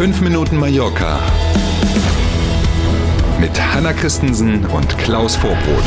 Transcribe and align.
5 0.00 0.22
Minuten 0.22 0.56
Mallorca 0.56 1.20
mit 3.38 3.50
Hanna 3.60 3.92
Christensen 3.92 4.64
und 4.64 4.96
Klaus 4.96 5.36
Vorbrot. 5.36 5.84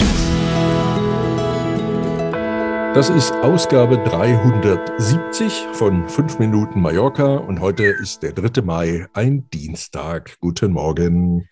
Das 2.93 3.09
ist 3.09 3.33
Ausgabe 3.33 3.97
370 3.97 5.65
von 5.73 6.07
5 6.07 6.37
Minuten 6.37 6.79
Mallorca 6.79 7.37
und 7.37 7.59
heute 7.59 7.85
ist 7.85 8.21
der 8.21 8.33
3. 8.33 8.61
Mai, 8.61 9.07
ein 9.13 9.49
Dienstag. 9.49 10.37
Guten 10.39 10.73
Morgen. 10.73 11.49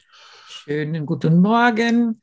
Schönen 0.48 1.07
guten 1.07 1.41
Morgen. 1.41 2.20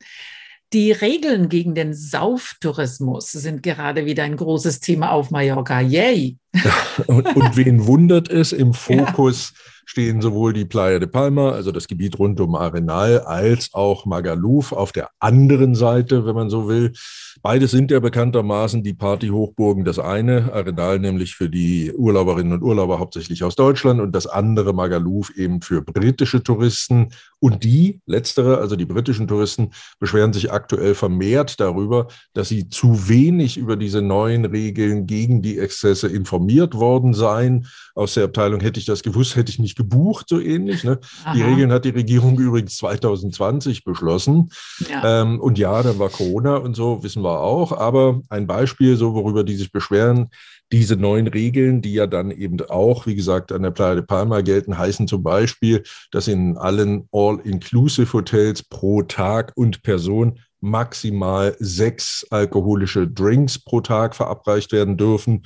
Die 0.71 0.93
Regeln 0.93 1.49
gegen 1.49 1.75
den 1.75 1.93
Sauftourismus 1.93 3.29
sind 3.33 3.61
gerade 3.61 4.05
wieder 4.05 4.23
ein 4.23 4.37
großes 4.37 4.79
Thema 4.79 5.11
auf 5.11 5.31
Mallorca. 5.31 5.81
Yay! 5.81 6.37
und, 7.07 7.35
und 7.35 7.57
wen 7.57 7.85
wundert 7.85 8.29
es? 8.29 8.51
Im 8.51 8.73
Fokus 8.73 9.53
ja. 9.53 9.61
stehen 9.85 10.21
sowohl 10.21 10.53
die 10.53 10.65
Playa 10.65 10.99
de 10.99 11.07
Palma, 11.07 11.51
also 11.51 11.71
das 11.71 11.87
Gebiet 11.87 12.17
rund 12.17 12.39
um 12.39 12.55
Arenal, 12.55 13.19
als 13.19 13.73
auch 13.73 14.05
Magaluf 14.05 14.71
auf 14.71 14.91
der 14.91 15.09
anderen 15.19 15.75
Seite, 15.75 16.25
wenn 16.25 16.35
man 16.35 16.49
so 16.49 16.67
will. 16.67 16.93
Beides 17.41 17.71
sind 17.71 17.91
ja 17.91 17.99
bekanntermaßen 17.99 18.83
die 18.83 18.93
Partyhochburgen. 18.93 19.85
Das 19.85 19.97
eine, 19.97 20.51
Arenal 20.51 20.99
nämlich 20.99 21.35
für 21.35 21.49
die 21.49 21.93
Urlauberinnen 21.93 22.51
und 22.53 22.63
Urlauber 22.63 22.99
hauptsächlich 22.99 23.43
aus 23.43 23.55
Deutschland 23.55 24.01
und 24.01 24.13
das 24.13 24.27
andere 24.27 24.73
Magaluf 24.73 25.29
eben 25.37 25.61
für 25.61 25.81
britische 25.81 26.43
Touristen. 26.43 27.11
Und 27.39 27.63
die, 27.63 28.01
letztere, 28.05 28.57
also 28.57 28.75
die 28.75 28.85
britischen 28.85 29.27
Touristen, 29.27 29.69
beschweren 29.99 30.33
sich 30.33 30.51
aktuell 30.51 30.95
vermehrt 30.95 31.61
darüber, 31.61 32.07
dass 32.33 32.49
sie 32.49 32.67
zu 32.67 33.07
wenig 33.07 33.57
über 33.57 33.77
diese 33.77 34.01
neuen 34.01 34.43
Regeln 34.43 35.05
gegen 35.07 35.41
die 35.41 35.59
Exzesse 35.59 36.09
informiert 36.39 36.73
worden 36.75 37.13
seien. 37.13 37.67
Aus 37.95 38.13
der 38.13 38.25
Abteilung 38.25 38.61
hätte 38.61 38.79
ich 38.79 38.85
das 38.85 39.03
gewusst, 39.03 39.35
hätte 39.35 39.51
ich 39.51 39.59
nicht 39.59 39.77
gebucht, 39.77 40.27
so 40.29 40.39
ähnlich. 40.39 40.83
Ne? 40.83 40.99
Die 41.33 41.41
Regeln 41.41 41.71
hat 41.71 41.85
die 41.85 41.89
Regierung 41.89 42.39
übrigens 42.39 42.77
2020 42.77 43.83
beschlossen. 43.83 44.49
Ja. 44.89 45.21
Ähm, 45.21 45.39
und 45.39 45.57
ja, 45.57 45.83
dann 45.83 45.99
war 45.99 46.09
Corona 46.09 46.57
und 46.57 46.75
so, 46.75 47.03
wissen 47.03 47.23
wir 47.23 47.29
wir 47.29 47.39
auch, 47.41 47.71
aber 47.71 48.21
ein 48.29 48.47
Beispiel, 48.47 48.95
so 48.95 49.13
worüber 49.13 49.43
die 49.43 49.55
sich 49.55 49.71
beschweren, 49.71 50.29
diese 50.71 50.95
neuen 50.95 51.27
Regeln, 51.27 51.81
die 51.81 51.93
ja 51.93 52.07
dann 52.07 52.31
eben 52.31 52.59
auch, 52.69 53.05
wie 53.05 53.15
gesagt, 53.15 53.51
an 53.51 53.63
der 53.63 53.71
Playa 53.71 53.95
de 53.95 54.03
Palma 54.03 54.41
gelten, 54.41 54.77
heißen 54.77 55.07
zum 55.07 55.23
Beispiel, 55.23 55.83
dass 56.11 56.27
in 56.27 56.57
allen 56.57 57.07
All-Inclusive-Hotels 57.11 58.63
pro 58.63 59.01
Tag 59.01 59.51
und 59.55 59.81
Person 59.81 60.39
maximal 60.61 61.55
sechs 61.59 62.25
alkoholische 62.29 63.07
Drinks 63.07 63.59
pro 63.59 63.81
Tag 63.81 64.15
verabreicht 64.15 64.71
werden 64.71 64.97
dürfen. 64.97 65.43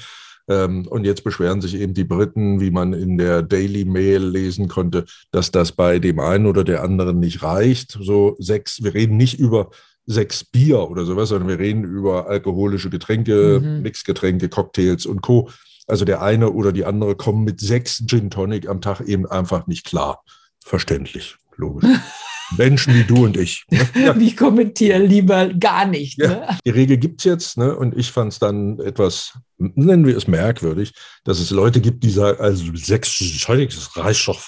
Ähm, 0.48 0.88
und 0.88 1.06
jetzt 1.06 1.24
beschweren 1.24 1.62
sich 1.62 1.76
eben 1.76 1.94
die 1.94 2.04
Briten, 2.04 2.60
wie 2.60 2.72
man 2.72 2.94
in 2.94 3.18
der 3.18 3.42
Daily 3.42 3.86
Mail 3.86 4.24
lesen 4.24 4.68
konnte, 4.68 5.06
dass 5.32 5.52
das 5.52 5.72
bei 5.72 6.00
dem 6.00 6.20
einen 6.20 6.46
oder 6.46 6.64
der 6.64 6.84
anderen 6.84 7.20
nicht 7.20 7.44
reicht. 7.44 7.98
So 8.02 8.36
sechs, 8.40 8.84
wir 8.84 8.94
reden 8.94 9.18
nicht 9.18 9.40
über 9.40 9.70
sechs 10.06 10.44
Bier 10.44 10.90
oder 10.90 11.06
sowas, 11.06 11.30
sondern 11.30 11.48
wir 11.48 11.60
reden 11.60 11.84
über 11.84 12.28
alkoholische 12.28 12.90
Getränke, 12.90 13.62
mhm. 13.64 13.82
Mixgetränke, 13.84 14.50
Cocktails 14.50 15.06
und 15.06 15.22
Co. 15.22 15.50
Also 15.88 16.06
der 16.06 16.22
eine 16.22 16.52
oder 16.52 16.72
die 16.72 16.86
andere 16.86 17.16
kommen 17.16 17.44
mit 17.44 17.60
sechs 17.60 18.04
Gin 18.06 18.30
Tonic 18.30 18.68
am 18.68 18.82
Tag 18.82 19.02
eben 19.02 19.26
einfach 19.26 19.68
nicht 19.68 19.86
klar. 19.86 20.24
Verständlich, 20.60 21.38
logisch. 21.56 21.90
Menschen 22.58 22.94
wie 22.94 23.04
du 23.04 23.26
und 23.26 23.38
ich. 23.38 23.66
Ne? 23.70 23.80
Ja. 24.04 24.16
Ich 24.18 24.36
kommentiere 24.36 25.00
lieber 25.00 25.54
gar 25.54 25.86
nicht. 25.86 26.20
Ja. 26.20 26.28
Ne? 26.28 26.48
Die 26.66 26.70
Regel 26.70 26.98
gibt 26.98 27.22
es 27.22 27.26
jetzt 27.26 27.58
ne? 27.58 27.76
und 27.76 27.98
ich 27.98 28.12
fand 28.12 28.34
es 28.34 28.40
dann 28.40 28.80
etwas, 28.80 29.38
nennen 29.58 30.06
wir 30.06 30.18
es 30.18 30.28
merkwürdig, 30.28 30.94
dass 31.24 31.40
es 31.40 31.52
Leute 31.52 31.80
gibt, 31.80 32.04
die 32.04 32.10
sagen, 32.10 32.40
also 32.42 32.66
sechs 32.76 33.18
das 33.18 33.98
reicht 33.98 34.28
doch 34.28 34.42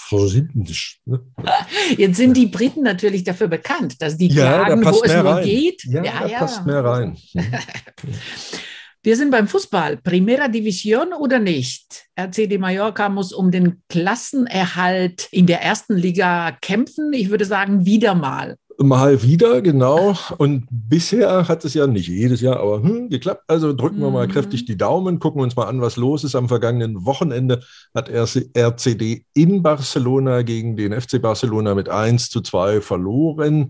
nicht. 0.54 1.00
Ne? 1.06 1.22
Jetzt 1.98 2.18
sind 2.18 2.36
die 2.36 2.48
Briten 2.48 2.84
natürlich 2.84 3.23
dafür 3.23 3.48
bekannt, 3.48 4.02
dass 4.02 4.17
die 4.17 4.28
ja, 4.28 4.64
klagen, 4.64 4.84
wo 4.84 5.04
es 5.04 5.14
nur 5.14 5.26
rein. 5.26 5.45
geht. 5.45 5.84
Ja, 5.86 6.04
ja 6.04 6.28
da 6.28 6.38
passt 6.39 6.66
mehr 6.66 6.84
rein. 6.84 7.17
Wir 9.05 9.16
sind 9.16 9.30
beim 9.30 9.48
Fußball. 9.48 9.98
Primera 9.98 10.48
Division 10.48 11.14
oder 11.14 11.38
nicht? 11.38 12.08
RCD 12.16 12.58
Mallorca 12.58 13.08
muss 13.08 13.33
um 13.33 13.52
den 13.52 13.83
Klassenerhalt 13.88 15.27
in 15.30 15.45
der 15.45 15.61
ersten 15.61 15.95
Liga 15.95 16.58
kämpfen. 16.60 17.14
Ich 17.14 17.30
würde 17.30 17.45
sagen, 17.45 17.86
wieder 17.86 18.16
mal. 18.16 18.55
Mal 18.80 19.21
wieder, 19.21 19.61
genau. 19.61 20.17
Und 20.39 20.66
bisher 20.71 21.48
hat 21.48 21.64
es 21.66 21.76
ja 21.76 21.86
nicht 21.86 22.08
jedes 22.08 22.42
Jahr, 22.42 22.60
aber 22.60 22.82
hm, 22.82 23.10
geklappt. 23.10 23.43
Also 23.45 23.73
drücken 23.73 23.99
wir 23.99 24.10
mal 24.10 24.26
mhm. 24.26 24.32
kräftig 24.32 24.66
die 24.66 24.76
Daumen, 24.76 25.20
gucken 25.20 25.43
uns 25.43 25.55
mal 25.55 25.66
an, 25.66 25.82
was 25.82 25.98
los 25.98 26.23
ist. 26.23 26.33
Am 26.33 26.48
vergangenen 26.48 27.05
Wochenende 27.05 27.61
hat 27.93 28.10
RCD 28.10 29.23
in 29.36 29.61
Barcelona 29.61 30.42
gegen 30.42 30.77
den 30.77 30.99
FC 30.99 31.22
Barcelona 31.22 31.76
mit 31.76 31.89
1 31.89 32.32
zu 32.32 32.42
2 32.42 32.82
verloren. 32.82 33.70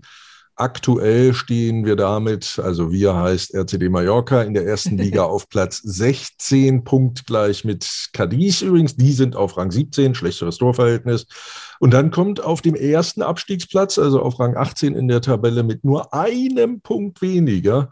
Aktuell 0.58 1.34
stehen 1.34 1.84
wir 1.84 1.96
damit, 1.96 2.58
also 2.58 2.90
wir 2.90 3.14
heißt 3.14 3.54
RCD 3.54 3.90
Mallorca 3.90 4.40
in 4.40 4.54
der 4.54 4.66
ersten 4.66 4.96
Liga 4.98 5.24
auf 5.24 5.50
Platz 5.50 5.82
16, 5.84 6.82
punktgleich 6.82 7.66
mit 7.66 8.08
Cadiz 8.14 8.62
übrigens. 8.62 8.96
Die 8.96 9.12
sind 9.12 9.36
auf 9.36 9.58
Rang 9.58 9.70
17, 9.70 10.14
schlechteres 10.14 10.56
Torverhältnis. 10.56 11.26
Und 11.78 11.92
dann 11.92 12.10
kommt 12.10 12.42
auf 12.42 12.62
dem 12.62 12.74
ersten 12.74 13.20
Abstiegsplatz, 13.20 13.98
also 13.98 14.22
auf 14.22 14.40
Rang 14.40 14.56
18 14.56 14.94
in 14.94 15.08
der 15.08 15.20
Tabelle 15.20 15.62
mit 15.62 15.84
nur 15.84 16.14
einem 16.14 16.80
Punkt 16.80 17.20
weniger, 17.20 17.90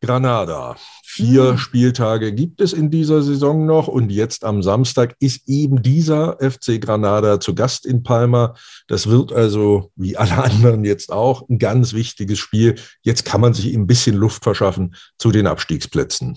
Granada. 0.00 0.76
Vier 1.04 1.52
mhm. 1.52 1.58
Spieltage 1.58 2.32
gibt 2.32 2.60
es 2.60 2.72
in 2.72 2.90
dieser 2.90 3.22
Saison 3.22 3.64
noch 3.64 3.88
und 3.88 4.10
jetzt 4.10 4.44
am 4.44 4.62
Samstag 4.62 5.16
ist 5.18 5.48
eben 5.48 5.82
dieser 5.82 6.36
FC 6.38 6.80
Granada 6.80 7.40
zu 7.40 7.54
Gast 7.54 7.86
in 7.86 8.02
Palma. 8.02 8.54
Das 8.86 9.06
wird 9.08 9.32
also, 9.32 9.90
wie 9.96 10.16
alle 10.16 10.36
anderen 10.44 10.84
jetzt 10.84 11.10
auch, 11.10 11.48
ein 11.48 11.58
ganz 11.58 11.94
wichtiges 11.94 12.38
Spiel. 12.38 12.74
Jetzt 13.02 13.24
kann 13.24 13.40
man 13.40 13.54
sich 13.54 13.74
ein 13.74 13.86
bisschen 13.86 14.16
Luft 14.16 14.44
verschaffen 14.44 14.94
zu 15.18 15.30
den 15.30 15.46
Abstiegsplätzen. 15.46 16.36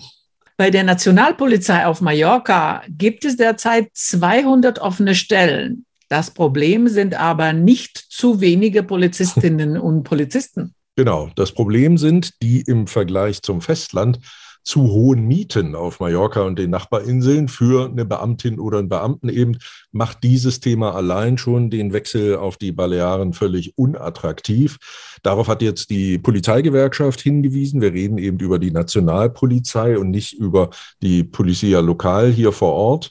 Bei 0.56 0.70
der 0.70 0.84
Nationalpolizei 0.84 1.86
auf 1.86 2.00
Mallorca 2.00 2.82
gibt 2.88 3.24
es 3.24 3.36
derzeit 3.36 3.90
200 3.94 4.78
offene 4.78 5.14
Stellen. 5.14 5.86
Das 6.08 6.32
Problem 6.32 6.88
sind 6.88 7.14
aber 7.14 7.52
nicht 7.52 7.96
zu 7.96 8.40
wenige 8.40 8.82
Polizistinnen 8.82 9.78
und 9.78 10.02
Polizisten. 10.02 10.74
Genau, 11.00 11.30
das 11.34 11.52
Problem 11.52 11.96
sind 11.96 12.42
die 12.42 12.60
im 12.60 12.86
Vergleich 12.86 13.40
zum 13.40 13.62
Festland 13.62 14.20
zu 14.62 14.82
hohen 14.82 15.26
Mieten 15.26 15.74
auf 15.74 15.98
Mallorca 15.98 16.42
und 16.42 16.58
den 16.58 16.68
Nachbarinseln 16.68 17.48
für 17.48 17.88
eine 17.88 18.04
Beamtin 18.04 18.60
oder 18.60 18.80
einen 18.80 18.90
Beamten 18.90 19.30
eben, 19.30 19.56
macht 19.92 20.22
dieses 20.24 20.60
Thema 20.60 20.94
allein 20.94 21.38
schon 21.38 21.70
den 21.70 21.94
Wechsel 21.94 22.36
auf 22.36 22.58
die 22.58 22.72
Balearen 22.72 23.32
völlig 23.32 23.78
unattraktiv. 23.78 24.76
Darauf 25.22 25.48
hat 25.48 25.62
jetzt 25.62 25.88
die 25.88 26.18
Polizeigewerkschaft 26.18 27.22
hingewiesen. 27.22 27.80
Wir 27.80 27.94
reden 27.94 28.18
eben 28.18 28.38
über 28.38 28.58
die 28.58 28.70
Nationalpolizei 28.70 29.96
und 29.96 30.10
nicht 30.10 30.34
über 30.34 30.68
die 31.00 31.24
Polizia 31.24 31.80
Lokal 31.80 32.30
hier 32.30 32.52
vor 32.52 32.74
Ort. 32.74 33.10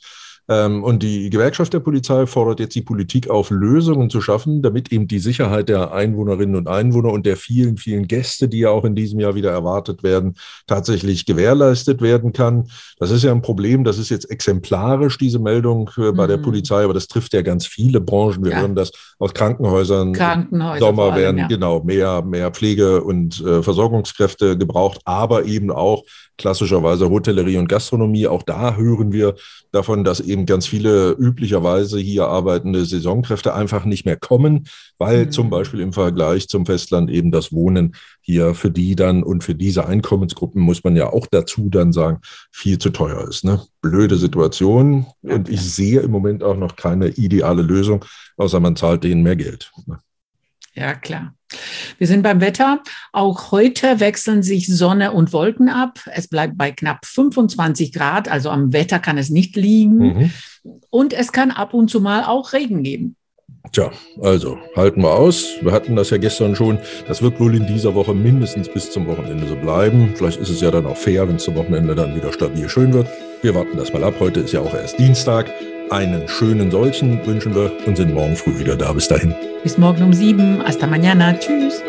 Ähm, 0.50 0.84
und 0.84 1.04
die 1.04 1.30
Gewerkschaft 1.30 1.74
der 1.74 1.80
Polizei 1.80 2.26
fordert 2.26 2.60
jetzt 2.60 2.74
die 2.74 2.82
Politik 2.82 3.30
auf, 3.30 3.52
Lösungen 3.52 4.10
zu 4.10 4.20
schaffen, 4.20 4.64
damit 4.64 4.92
eben 4.92 5.08
die 5.08 5.20
Sicherheit 5.20 5.70
der 5.70 5.94
Einwohnerinnen 5.94 6.56
und 6.56 6.68
Einwohner 6.68 7.12
und 7.12 7.28
der 7.28 7.38
vielen, 7.38 7.78
vielen 7.78 8.08
Gäste, 8.08 8.50
die 8.50 8.60
ja 8.60 8.72
auch 8.72 8.84
in 8.84 8.96
diesem 8.96 9.20
Jahr 9.20 9.36
wieder 9.36 9.52
erwartet 9.52 10.02
werden, 10.02 10.36
tatsächlich 10.66 11.28
gewährleistet 11.28 12.02
werden 12.02 12.34
kann. 12.34 12.68
Das 12.98 13.12
ist 13.12 13.24
ja 13.24 13.32
ein 13.32 13.44
Problem. 13.44 13.84
Das 13.84 14.00
ist 14.00 14.10
jetzt 14.10 14.30
exemplarisch, 14.32 15.20
diese 15.20 15.38
Meldung 15.38 15.92
äh, 15.98 16.12
bei 16.12 16.24
mhm. 16.24 16.30
der 16.30 16.38
Polizei, 16.38 16.84
aber 16.84 16.96
das 16.96 17.08
trifft 17.08 17.34
ja 17.34 17.44
ganz 17.44 17.68
viele 17.68 18.02
Branchen. 18.02 18.44
Wir 18.44 18.54
ja. 18.54 18.62
hören 18.62 18.74
das 18.74 18.92
aus 19.20 19.36
Krankenhäusern. 19.36 20.14
Krankenhäuser 20.14 20.80
Sommer 20.80 21.16
werden, 21.16 21.38
ja. 21.38 21.48
genau, 21.48 21.84
mehr, 21.84 22.24
mehr 22.24 22.50
Pflege- 22.50 23.04
und 23.04 23.40
äh, 23.42 23.62
Versorgungskräfte 23.62 24.58
gebraucht, 24.58 25.02
aber 25.06 25.46
eben 25.46 25.70
auch 25.70 26.04
klassischerweise 26.40 27.10
Hotellerie 27.10 27.58
und 27.58 27.68
Gastronomie. 27.68 28.26
Auch 28.26 28.42
da 28.42 28.76
hören 28.76 29.12
wir 29.12 29.36
davon, 29.72 30.04
dass 30.04 30.20
eben 30.20 30.39
ganz 30.46 30.68
viele 30.68 31.12
üblicherweise 31.12 32.00
hier 32.00 32.28
arbeitende 32.28 32.86
Saisonkräfte 32.86 33.54
einfach 33.54 33.86
nicht 33.86 34.06
mehr 34.06 34.18
kommen, 34.18 34.68
weil 34.98 35.26
mhm. 35.26 35.32
zum 35.32 35.50
Beispiel 35.50 35.80
im 35.80 35.94
Vergleich 35.94 36.48
zum 36.48 36.66
Festland 36.66 37.10
eben 37.10 37.32
das 37.32 37.52
Wohnen 37.52 37.96
hier 38.22 38.54
für 38.54 38.72
die 38.72 38.96
dann 38.96 39.24
und 39.24 39.44
für 39.44 39.56
diese 39.56 39.86
Einkommensgruppen 39.86 40.62
muss 40.62 40.84
man 40.84 40.96
ja 40.96 41.12
auch 41.12 41.28
dazu 41.28 41.70
dann 41.70 41.94
sagen, 41.94 42.20
viel 42.52 42.78
zu 42.78 42.90
teuer 42.90 43.28
ist. 43.28 43.44
Ne? 43.44 43.62
Blöde 43.82 44.18
Situation 44.18 45.06
und 45.22 45.50
ich 45.50 45.62
sehe 45.62 46.02
im 46.02 46.12
Moment 46.12 46.44
auch 46.44 46.58
noch 46.58 46.76
keine 46.76 47.08
ideale 47.08 47.62
Lösung, 47.62 48.06
außer 48.38 48.60
man 48.60 48.76
zahlt 48.76 49.04
denen 49.04 49.24
mehr 49.24 49.36
Geld. 49.36 49.72
Ne? 49.86 50.00
Ja, 50.74 50.96
klar. 50.96 51.34
Wir 51.98 52.08
sind 52.08 52.24
beim 52.24 52.42
Wetter. 52.42 52.82
Auch 53.12 53.52
heute 53.52 54.00
wechseln 54.00 54.44
sich 54.44 54.68
Sonne 54.68 55.12
und 55.12 55.34
Wolken 55.34 55.70
ab. 55.70 56.00
Es 56.14 56.28
bleibt 56.28 56.58
bei 56.58 56.72
knapp 56.72 57.06
25 57.06 57.94
Grad, 57.94 58.28
also 58.28 58.50
am 58.50 58.74
Wetter 58.74 59.00
kann 59.00 59.18
es 59.18 59.30
nicht 59.30 59.56
liegen. 59.56 59.98
Mhm. 59.98 60.32
Und 60.90 61.14
es 61.14 61.32
kann 61.32 61.52
ab 61.52 61.74
und 61.74 61.90
zu 61.90 62.02
mal 62.02 62.24
auch 62.24 62.54
Regen 62.54 62.84
geben. 62.84 63.16
Tja, 63.72 63.92
also 64.22 64.58
halten 64.76 65.02
wir 65.02 65.14
aus. 65.14 65.58
Wir 65.62 65.72
hatten 65.72 65.96
das 65.96 66.10
ja 66.10 66.18
gestern 66.18 66.56
schon. 66.56 66.80
Das 67.08 67.22
wird 67.22 67.40
wohl 67.40 67.56
in 67.56 67.68
dieser 67.68 67.94
Woche 67.94 68.16
mindestens 68.16 68.68
bis 68.68 68.90
zum 68.90 69.06
Wochenende 69.06 69.48
so 69.48 69.56
bleiben. 69.56 70.14
Vielleicht 70.16 70.40
ist 70.40 70.50
es 70.50 70.62
ja 70.62 70.72
dann 70.72 70.86
auch 70.86 70.98
fair, 70.98 71.28
wenn 71.28 71.36
es 71.36 71.44
zum 71.44 71.56
Wochenende 71.56 71.94
dann 71.94 72.16
wieder 72.16 72.34
stabil 72.34 72.68
schön 72.68 72.94
wird. 72.94 73.08
Wir 73.42 73.54
warten 73.54 73.78
das 73.78 73.94
mal 73.94 74.04
ab. 74.04 74.16
Heute 74.20 74.40
ist 74.40 74.54
ja 74.54 74.62
auch 74.62 74.74
erst 74.74 74.98
Dienstag. 74.98 75.52
Einen 75.90 76.28
schönen 76.28 76.70
solchen 76.70 77.26
wünschen 77.26 77.56
wir 77.56 77.72
und 77.88 77.98
sind 77.98 78.14
morgen 78.14 78.36
früh 78.36 78.60
wieder 78.60 78.76
da. 78.76 78.94
Bis 78.94 79.08
dahin. 79.08 79.34
Bis 79.64 79.78
morgen 79.78 80.04
um 80.04 80.14
sieben. 80.14 80.62
Hasta 80.64 80.86
mañana. 80.86 81.34
Tschüss. 81.40 81.82